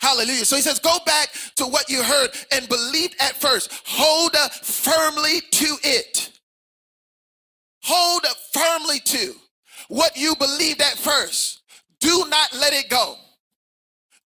[0.00, 0.44] Hallelujah.
[0.44, 3.72] So he says, go back to what you heard and believed at first.
[3.86, 6.38] Hold up firmly to it.
[7.84, 9.34] Hold up firmly to
[9.88, 11.62] what you believed at first.
[12.00, 13.16] Do not let it go.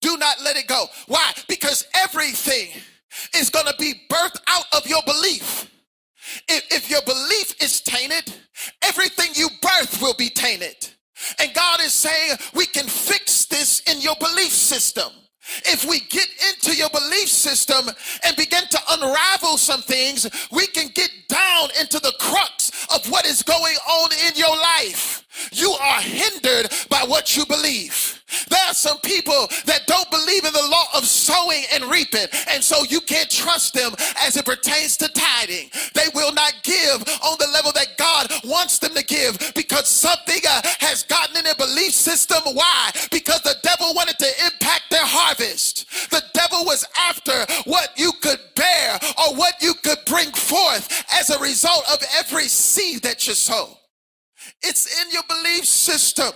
[0.00, 0.86] Do not let it go.
[1.06, 1.32] Why?
[1.48, 2.70] Because everything
[3.34, 5.70] is going to be birthed out of your belief.
[6.48, 8.34] If, if your belief is tainted,
[8.82, 10.76] everything you birth will be tainted.
[11.40, 15.10] And God is saying we can fix this in your belief system.
[15.66, 17.88] If we get into your belief system
[18.24, 23.26] and begin to unravel some things, we can get down into the crux of what
[23.26, 25.24] is going on in your life.
[25.52, 28.22] You are hindered by what you believe.
[28.48, 32.62] There are some people that don't believe in the law of sowing and reaping, and
[32.62, 35.70] so you can't trust them as it pertains to tithing.
[35.94, 40.40] They will not give on the level that God wants them to give because something
[40.48, 42.42] uh, has gotten in their belief system.
[42.52, 42.90] Why?
[43.10, 44.44] Because the devil wanted to
[45.38, 51.30] The devil was after what you could bear or what you could bring forth as
[51.30, 53.78] a result of every seed that you sow.
[54.62, 56.32] It's in your belief system.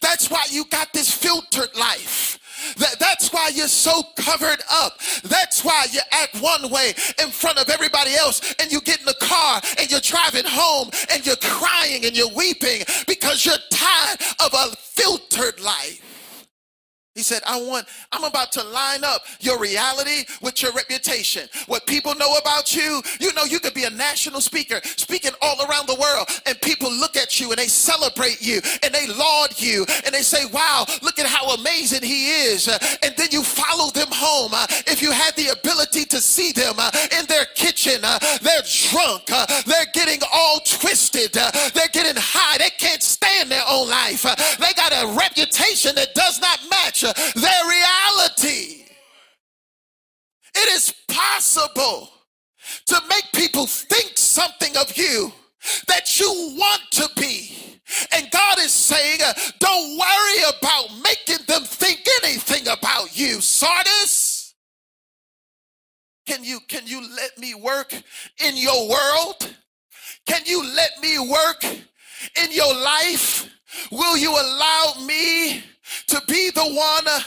[0.00, 2.38] That's why you got this filtered life.
[2.78, 4.98] That, that's why you're so covered up.
[5.24, 9.06] That's why you act one way in front of everybody else and you get in
[9.06, 14.20] the car and you're driving home and you're crying and you're weeping because you're tired
[14.40, 16.00] of a filtered life.
[17.14, 21.48] He said, I want, I'm about to line up your reality with your reputation.
[21.68, 25.64] What people know about you, you know, you could be a national speaker speaking all
[25.64, 29.60] around the world, and people look at you and they celebrate you and they laud
[29.60, 32.66] you and they say, Wow, look at how amazing he is.
[32.66, 34.50] and then you follow them home.
[34.52, 38.66] Uh, if you had the ability to see them uh, in their kitchen, uh, they're
[38.90, 39.26] drunk,
[39.66, 44.24] they're getting all twisted, they're getting high, they can't stand their own life.
[44.58, 48.84] they got a reputation that does not match their reality.
[50.56, 52.10] It is possible
[52.86, 55.32] to make people think something of you
[55.88, 57.80] that you want to be.
[58.12, 64.54] And God is saying, uh, don't worry about making them think anything about you, Sardis.
[66.26, 69.54] Can you can you let me work in your world?
[70.26, 73.50] Can you let me work in your life?
[73.90, 75.62] Will you allow me
[76.08, 77.22] to be the one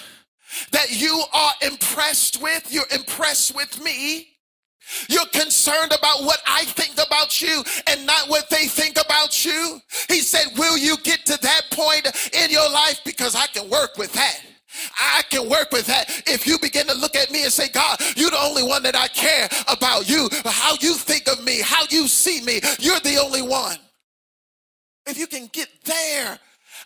[0.71, 2.71] that you are impressed with.
[2.71, 4.29] You're impressed with me.
[5.09, 9.81] You're concerned about what I think about you and not what they think about you.
[10.07, 13.01] He said, Will you get to that point in your life?
[13.03, 14.39] Because I can work with that.
[14.97, 16.23] I can work with that.
[16.27, 18.95] If you begin to look at me and say, God, you're the only one that
[18.95, 23.17] I care about you, how you think of me, how you see me, you're the
[23.17, 23.77] only one.
[25.07, 26.37] If you can get there,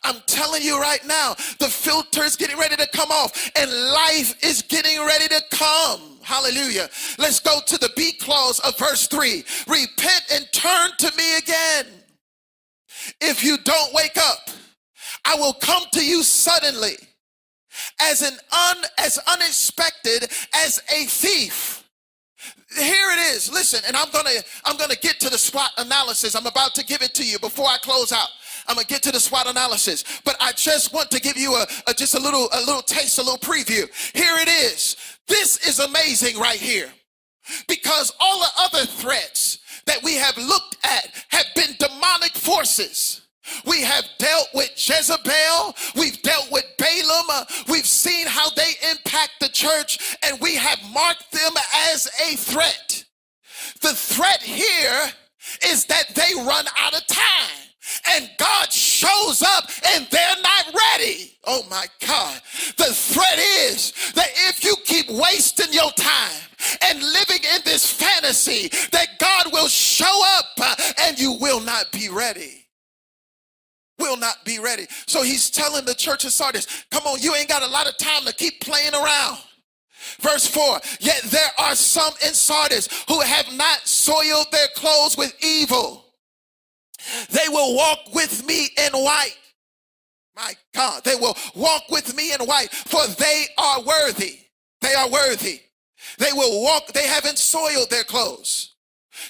[0.04, 4.44] I'm telling you right now, the filter is getting ready to come off and life
[4.44, 6.02] is getting ready to come.
[6.22, 6.90] Hallelujah.
[7.18, 9.44] Let's go to the B clause of verse 3.
[9.68, 11.86] Repent and turn to me again.
[13.20, 14.50] If you don't wake up,
[15.26, 16.98] I will come to you suddenly
[18.02, 21.81] as an un, as unexpected as a thief.
[22.78, 23.52] Here it is.
[23.52, 26.36] Listen, and I'm to I'm to get to the SWOT analysis.
[26.36, 28.30] I'm about to give it to you before I close out.
[28.68, 31.66] I'm gonna get to the SWOT analysis, but I just want to give you a,
[31.88, 33.90] a just a little a little taste, a little preview.
[34.16, 34.96] Here it is.
[35.28, 36.90] This is amazing right here,
[37.68, 43.22] because all the other threats that we have looked at have been demonic forces.
[43.66, 45.76] We have dealt with Jezebel.
[45.96, 47.26] We've dealt with Balaam.
[47.30, 51.54] Uh, we've seen how they impact the church, and we have marked them
[51.92, 53.06] as a threat.
[53.82, 55.12] The threat here
[55.68, 57.62] is that they run out of time
[58.16, 61.38] and God shows up and they're not ready.
[61.46, 62.42] Oh my God.
[62.78, 66.42] The threat is that if you keep wasting your time
[66.84, 71.92] and living in this fantasy, that God will show up uh, and you will not
[71.92, 72.61] be ready
[74.02, 74.88] will not be ready.
[75.06, 77.98] So he's telling the church of Sardis, come on, you ain't got a lot of
[77.98, 79.38] time to keep playing around.
[80.20, 85.34] Verse 4 Yet there are some in Sardis who have not soiled their clothes with
[85.44, 86.02] evil
[87.30, 89.38] they They will walk with me in white.
[90.36, 94.40] My God, they will walk with me in white, for they are worthy.
[94.82, 95.62] They are worthy.
[96.18, 98.71] They will walk, they haven't soiled their clothes.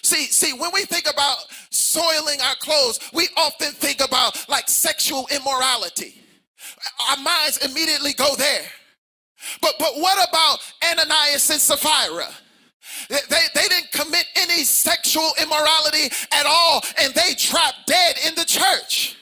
[0.01, 1.37] See, see, when we think about
[1.69, 6.15] soiling our clothes, we often think about like sexual immorality.
[7.09, 8.63] Our minds immediately go there.
[9.61, 10.59] But but what about
[10.91, 12.29] Ananias and Sapphira?
[13.09, 18.45] They, they didn't commit any sexual immorality at all, and they dropped dead in the
[18.45, 19.17] church.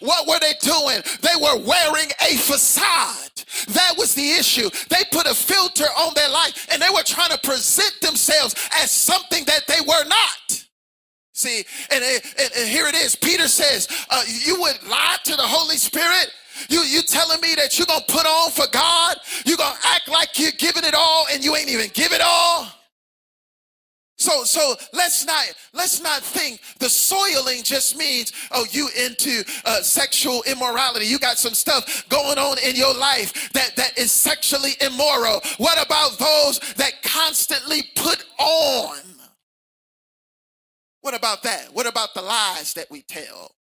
[0.00, 1.02] What were they doing?
[1.22, 3.30] They were wearing a facade.
[3.68, 4.68] That was the issue.
[4.88, 8.90] They put a filter on their life and they were trying to present themselves as
[8.90, 10.64] something that they were not.
[11.32, 12.22] See, and, and,
[12.58, 13.14] and here it is.
[13.14, 16.32] Peter says, uh, You would lie to the Holy Spirit.
[16.70, 19.18] You, you telling me that you're to put on for God?
[19.44, 22.68] You're to act like you're giving it all and you ain't even give it all?
[24.18, 25.44] So, so let's not
[25.74, 31.04] let's not think the soiling just means oh you into uh, sexual immorality.
[31.04, 35.42] You got some stuff going on in your life that that is sexually immoral.
[35.58, 38.96] What about those that constantly put on?
[41.02, 41.74] What about that?
[41.74, 43.54] What about the lies that we tell?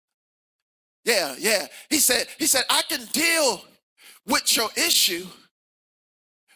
[1.03, 1.65] Yeah, yeah.
[1.89, 3.65] He said he said I can deal
[4.27, 5.25] with your issue,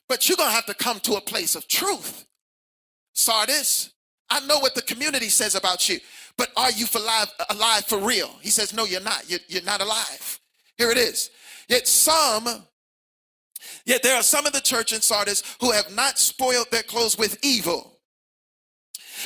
[0.07, 2.26] but you're gonna have to come to a place of truth.
[3.17, 3.89] Sardis,
[4.29, 5.99] I know what the community says about you,
[6.37, 8.29] but are you for live, alive for real?
[8.41, 9.27] He says, No, you're not.
[9.27, 10.39] You're, you're not alive.
[10.77, 11.31] Here it is.
[11.67, 12.47] Yet some,
[13.85, 17.17] yet there are some in the church in Sardis who have not spoiled their clothes
[17.17, 17.99] with evil.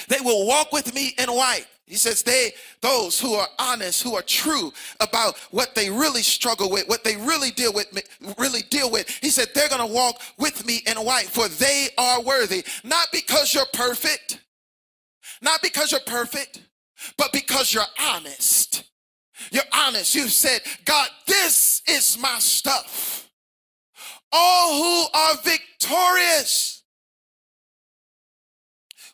[0.07, 1.67] They will walk with me in white.
[1.91, 4.71] He says they, those who are honest, who are true
[5.01, 7.87] about what they really struggle with, what they really deal with,
[8.37, 9.09] really deal with.
[9.19, 12.63] He said they're going to walk with me in white, for they are worthy.
[12.85, 14.39] Not because you're perfect,
[15.41, 16.61] not because you're perfect,
[17.17, 18.85] but because you're honest.
[19.51, 20.15] You're honest.
[20.15, 23.29] You said, God, this is my stuff.
[24.31, 26.83] All who are victorious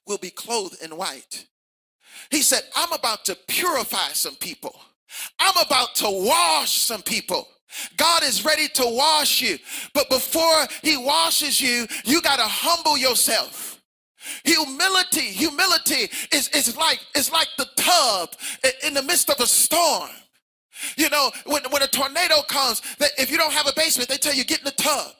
[0.05, 1.47] will be clothed in white.
[2.29, 4.79] He said, I'm about to purify some people.
[5.39, 7.47] I'm about to wash some people.
[7.95, 9.57] God is ready to wash you.
[9.93, 13.81] But before he washes you, you got to humble yourself.
[14.43, 18.33] Humility, humility is, is like it's like the tub
[18.85, 20.09] in the midst of a storm.
[20.95, 24.17] You know, when, when a tornado comes, that if you don't have a basement, they
[24.17, 25.13] tell you get in the tub.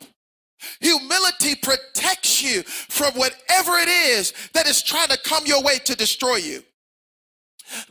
[0.82, 5.96] Humility protects you from whatever it is that is trying to come your way to
[5.96, 6.64] destroy you.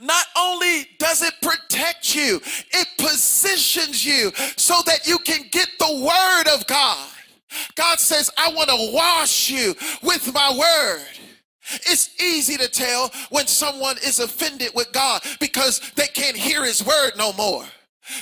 [0.01, 2.41] Not only does it protect you,
[2.72, 7.09] it positions you so that you can get the word of God.
[7.74, 11.07] God says, I want to wash you with my word.
[11.87, 16.85] It's easy to tell when someone is offended with God because they can't hear his
[16.85, 17.64] word no more.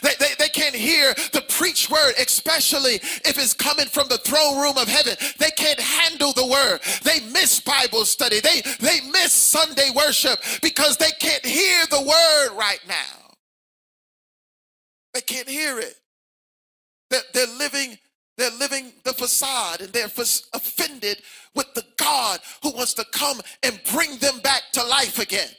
[0.02, 4.60] They, they, they can't hear the preach word, especially if it's coming from the throne
[4.60, 5.14] room of heaven.
[5.38, 6.80] They can't handle the word.
[7.02, 8.40] They miss Bible study.
[8.40, 13.34] They, they miss Sunday worship because they can't hear the word right now.
[15.12, 15.94] They can't hear it.
[17.10, 17.98] They're, they're living
[18.36, 21.22] they're living the facade and they're offended
[21.54, 25.50] with the God who wants to come and bring them back to life again.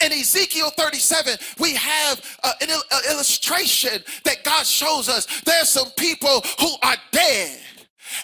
[0.00, 2.68] In Ezekiel 37, we have uh, an,
[3.10, 5.26] illustration that God shows us.
[5.42, 7.60] There's some people who are dead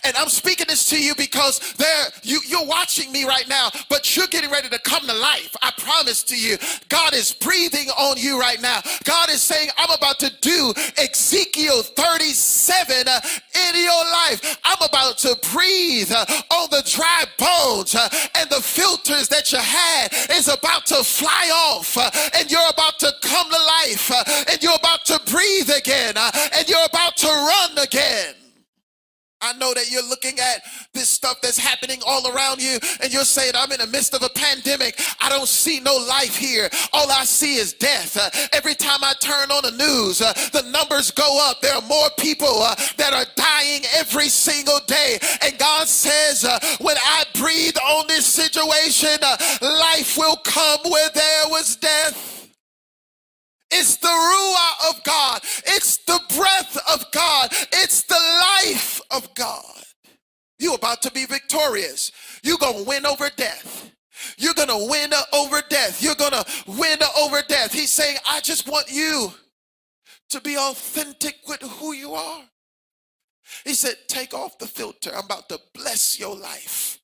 [0.04, 4.16] and I'm speaking this to you because there you, you're watching me right now, but
[4.16, 5.54] you're getting ready to come to life.
[5.62, 6.56] I promise to you,
[6.88, 8.80] God is breathing on you right now.
[9.04, 13.20] God is saying, I'm about to do Ezekiel 37 uh,
[13.68, 14.58] in your life.
[14.64, 20.48] I'm about to breathe on the dry bones, and the filters that you had is
[20.48, 21.96] about to fly off,
[22.34, 24.10] and you're about to come to life,
[24.48, 28.34] and you're about to breathe again, and you're about to run again.
[29.40, 30.62] I know that you're looking at
[30.92, 34.22] this stuff that's happening all around you and you're saying, I'm in the midst of
[34.22, 35.00] a pandemic.
[35.20, 36.68] I don't see no life here.
[36.92, 38.16] All I see is death.
[38.16, 41.60] Uh, every time I turn on the news, uh, the numbers go up.
[41.60, 45.18] There are more people uh, that are dying every single day.
[45.42, 51.10] And God says, uh, when I breathe on this situation, uh, life will come where
[51.14, 52.39] there was death.
[53.70, 55.40] It's the Ruah of God.
[55.66, 57.50] It's the breath of God.
[57.72, 59.84] It's the life of God.
[60.58, 62.12] You're about to be victorious.
[62.42, 63.90] You're going to win over death.
[64.36, 66.02] You're going to win over death.
[66.02, 67.72] You're going to win over death.
[67.72, 69.32] He's saying, I just want you
[70.30, 72.42] to be authentic with who you are.
[73.64, 75.10] He said, Take off the filter.
[75.14, 76.98] I'm about to bless your life.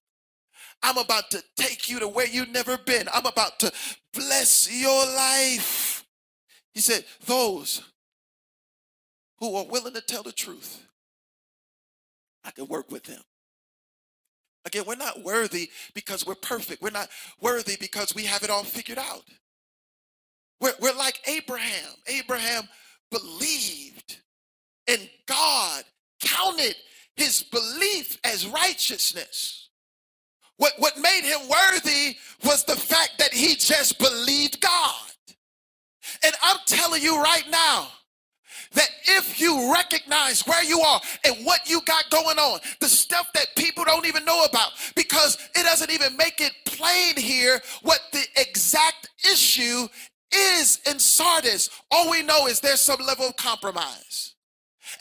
[0.82, 3.08] I'm about to take you to where you've never been.
[3.12, 3.72] I'm about to
[4.12, 5.95] bless your life.
[6.76, 7.80] He said, Those
[9.38, 10.86] who are willing to tell the truth,
[12.44, 13.22] I can work with them.
[14.66, 16.82] Again, we're not worthy because we're perfect.
[16.82, 17.08] We're not
[17.40, 19.22] worthy because we have it all figured out.
[20.60, 21.94] We're, we're like Abraham.
[22.08, 22.64] Abraham
[23.10, 24.18] believed,
[24.86, 25.82] and God
[26.20, 26.76] counted
[27.16, 29.70] his belief as righteousness.
[30.58, 35.06] What, what made him worthy was the fact that he just believed God.
[36.24, 37.88] And I'm telling you right now,
[38.72, 43.32] that if you recognize where you are and what you got going on, the stuff
[43.32, 48.00] that people don't even know about, because it doesn't even make it plain here what
[48.12, 49.86] the exact issue
[50.32, 51.70] is in Sardis.
[51.90, 54.34] All we know is there's some level of compromise.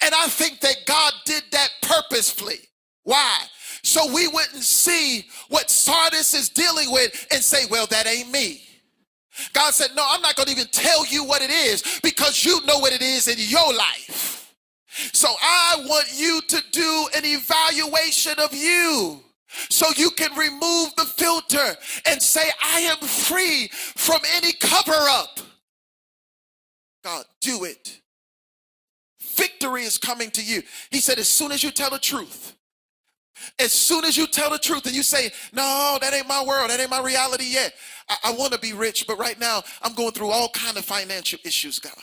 [0.01, 2.59] And I think that God did that purposefully.
[3.03, 3.41] Why?
[3.83, 8.64] So we wouldn't see what Sardis is dealing with and say, well, that ain't me.
[9.53, 12.59] God said, No, I'm not going to even tell you what it is because you
[12.65, 14.53] know what it is in your life.
[15.13, 19.19] So I want you to do an evaluation of you
[19.69, 21.75] so you can remove the filter
[22.05, 25.39] and say, I am free from any cover up.
[27.03, 28.01] God, do it.
[29.35, 30.63] Victory is coming to you.
[30.91, 32.54] He said, as soon as you tell the truth,
[33.59, 36.69] as soon as you tell the truth and you say, no, that ain't my world,
[36.69, 37.73] that ain't my reality yet.
[38.09, 40.85] I, I want to be rich, but right now I'm going through all kind of
[40.85, 41.93] financial issues, God.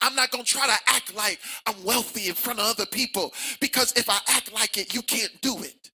[0.00, 3.32] I'm not going to try to act like I'm wealthy in front of other people
[3.60, 5.90] because if I act like it, you can't do it.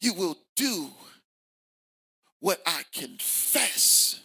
[0.00, 0.90] You will do
[2.40, 4.20] what I confess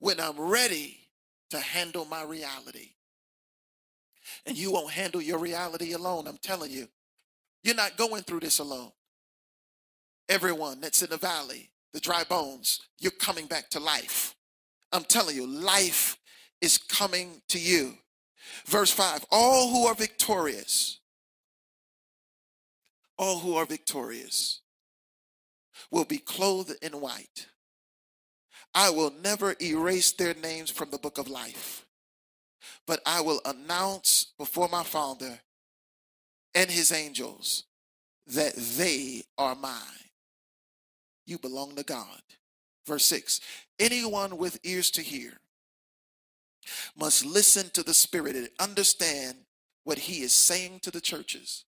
[0.00, 0.98] when I'm ready
[1.50, 2.90] to handle my reality.
[4.46, 6.88] And you won't handle your reality alone, I'm telling you.
[7.62, 8.92] You're not going through this alone.
[10.28, 14.34] Everyone that's in the valley, the dry bones, you're coming back to life.
[14.92, 16.16] I'm telling you, life
[16.60, 17.94] is coming to you.
[18.66, 21.00] Verse 5 All who are victorious,
[23.16, 24.60] all who are victorious
[25.90, 27.48] will be clothed in white.
[28.74, 31.86] I will never erase their names from the book of life,
[32.86, 35.40] but I will announce before my Father
[36.54, 37.64] and his angels
[38.26, 39.80] that they are mine.
[41.26, 42.20] You belong to God.
[42.86, 43.40] Verse 6
[43.78, 45.32] Anyone with ears to hear
[46.96, 49.38] must listen to the Spirit and understand
[49.84, 51.64] what he is saying to the churches.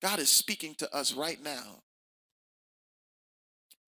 [0.00, 1.82] God is speaking to us right now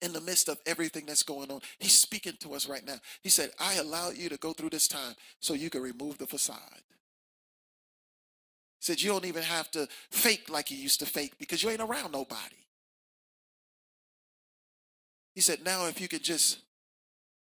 [0.03, 1.61] in the midst of everything that's going on.
[1.79, 2.97] He's speaking to us right now.
[3.23, 6.27] He said, I allow you to go through this time so you can remove the
[6.27, 6.83] facade
[8.87, 11.81] said you don't even have to fake like you used to fake because you ain't
[11.81, 12.57] around nobody.
[15.35, 16.61] He said, now if you could just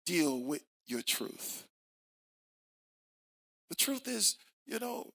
[0.05, 1.65] deal with your truth.
[3.69, 5.11] The truth is, you know,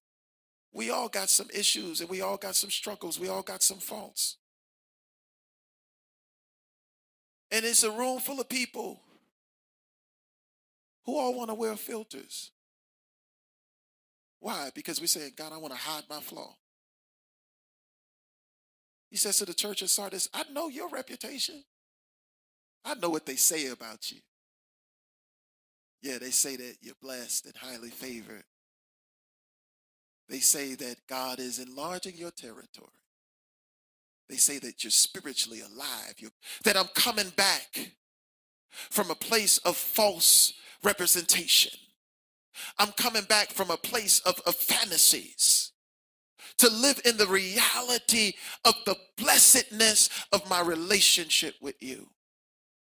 [0.75, 3.19] we all got some issues and we all got some struggles.
[3.19, 4.37] We all got some faults.
[7.51, 9.01] And it's a room full of people
[11.07, 12.51] who all want to wear filters.
[14.43, 14.71] Why?
[14.75, 16.57] Because we say, God, I want to hide my flaw.
[19.09, 21.63] He says to the church of Sardis, I know your reputation.
[22.85, 24.19] I know what they say about you.
[26.03, 28.43] Yeah, they say that you're blessed and highly favored.
[30.29, 32.89] They say that God is enlarging your territory.
[34.29, 36.33] They say that you're spiritually alive, you're,
[36.65, 37.93] that I'm coming back
[38.91, 41.79] from a place of false representation.
[42.79, 45.73] I'm coming back from a place of, of fantasies
[46.59, 48.35] to live in the reality
[48.65, 52.09] of the blessedness of my relationship with you.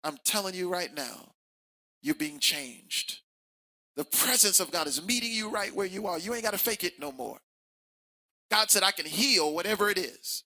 [0.03, 1.33] I'm telling you right now,
[2.03, 3.21] you're being changed.
[3.97, 6.19] The presence of God is meeting you right where you are.
[6.19, 7.39] You ain't got to fake it no more.
[8.51, 10.45] God said, I can heal whatever it is.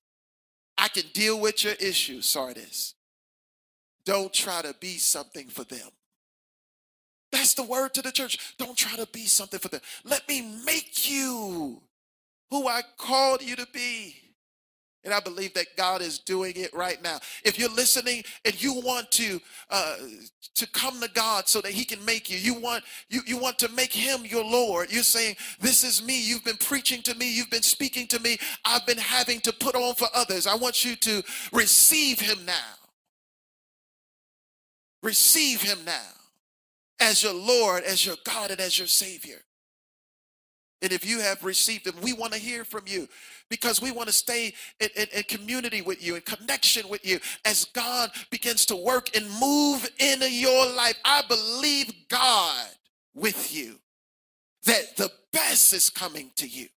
[0.77, 2.95] I can deal with your issues, Sardis.
[4.05, 5.89] Don't try to be something for them.
[7.31, 8.57] That's the word to the church.
[8.59, 9.81] Don't try to be something for them.
[10.05, 11.83] Let me make you
[12.51, 14.17] who I called you to be.
[15.05, 17.19] And I believe that God is doing it right now.
[17.45, 19.97] If you're listening and you want to uh,
[20.57, 23.59] to come to God so that He can make you, you want you you want
[23.61, 24.91] to make Him your Lord.
[24.91, 26.21] You're saying, "This is me.
[26.21, 27.33] You've been preaching to me.
[27.33, 28.39] You've been speaking to me.
[28.65, 30.47] I've been having to put on for others.
[30.49, 31.23] I want you to
[31.53, 32.75] receive Him now.
[35.03, 36.18] Receive Him now
[37.01, 39.39] as your Lord, as your God, and as your Savior.
[40.81, 43.09] And if you have received them, we want to hear from you
[43.49, 47.19] because we want to stay in, in, in, community with you, in connection with you
[47.45, 50.97] as God begins to work and move in your life.
[51.05, 52.67] I believe God
[53.13, 53.75] with you
[54.67, 56.69] that the best is coming to you,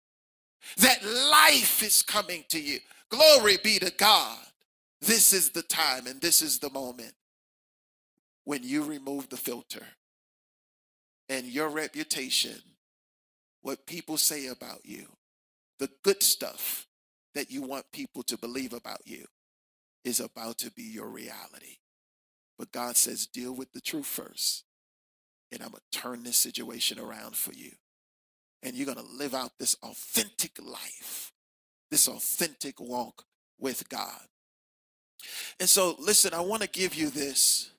[0.79, 2.79] that life is coming to you.
[3.11, 4.39] Glory be to God.
[5.03, 7.13] This is the time and this is the moment
[8.45, 9.87] when you remove the filter
[11.31, 12.61] and your reputation
[13.63, 15.07] what people say about you,
[15.79, 16.87] the good stuff
[17.35, 19.27] that you want people to believe about you,
[20.05, 21.77] is about to be your reality.
[22.59, 24.65] But God says, deal with the truth first,
[25.53, 27.73] and I'm going to turn this situation around for you.
[28.63, 31.33] And you're going to live out this authentic life,
[31.91, 33.25] this authentic walk
[33.59, 34.21] with God.
[35.59, 37.71] And so, listen, I want to give you this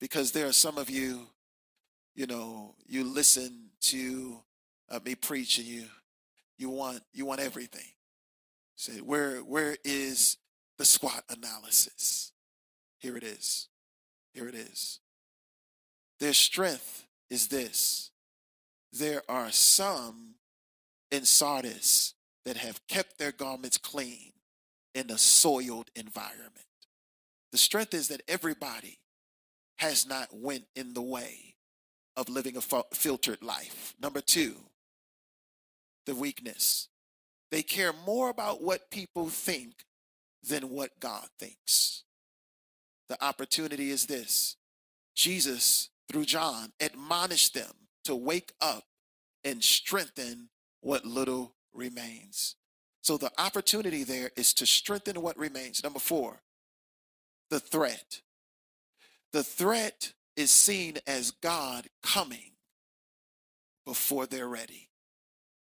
[0.00, 1.26] because there are some of you,
[2.14, 4.38] you know, you listen to
[4.90, 5.84] uh, me preach and you
[6.58, 7.92] you want you want everything.
[8.76, 10.36] Say where where is
[10.78, 12.32] the SWOT analysis?
[12.98, 13.68] Here it is.
[14.32, 15.00] Here it is.
[16.20, 18.10] Their strength is this.
[18.92, 20.34] There are some
[21.10, 24.32] in Sardis that have kept their garments clean
[24.94, 26.66] in a soiled environment.
[27.50, 28.98] The strength is that everybody
[29.76, 31.52] has not went in the way
[32.16, 33.94] of living a filtered life.
[34.00, 34.54] Number 2,
[36.06, 36.88] the weakness.
[37.50, 39.84] They care more about what people think
[40.42, 42.04] than what God thinks.
[43.08, 44.56] The opportunity is this
[45.14, 47.72] Jesus, through John, admonished them
[48.04, 48.84] to wake up
[49.44, 50.48] and strengthen
[50.80, 52.56] what little remains.
[53.02, 55.82] So the opportunity there is to strengthen what remains.
[55.82, 56.40] Number four,
[57.50, 58.20] the threat.
[59.32, 62.52] The threat is seen as God coming
[63.86, 64.88] before they're ready.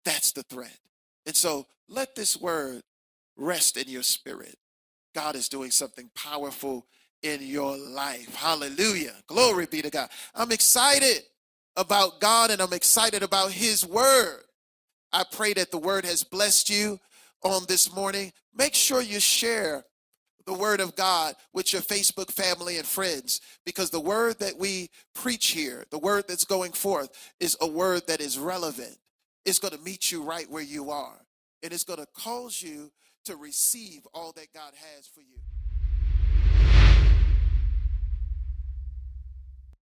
[0.05, 0.77] That's the threat.
[1.25, 2.81] And so let this word
[3.35, 4.55] rest in your spirit.
[5.13, 6.85] God is doing something powerful
[7.23, 8.33] in your life.
[8.35, 9.15] Hallelujah.
[9.27, 10.09] Glory be to God.
[10.35, 11.23] I'm excited
[11.75, 14.41] about God and I'm excited about His word.
[15.11, 16.99] I pray that the word has blessed you
[17.43, 18.31] on this morning.
[18.55, 19.85] Make sure you share
[20.47, 24.89] the word of God with your Facebook family and friends because the word that we
[25.13, 28.97] preach here, the word that's going forth, is a word that is relevant
[29.47, 31.25] it's going to meet you right where you are.
[31.63, 32.91] And it's going to cause you
[33.25, 35.39] to receive all that God has for you.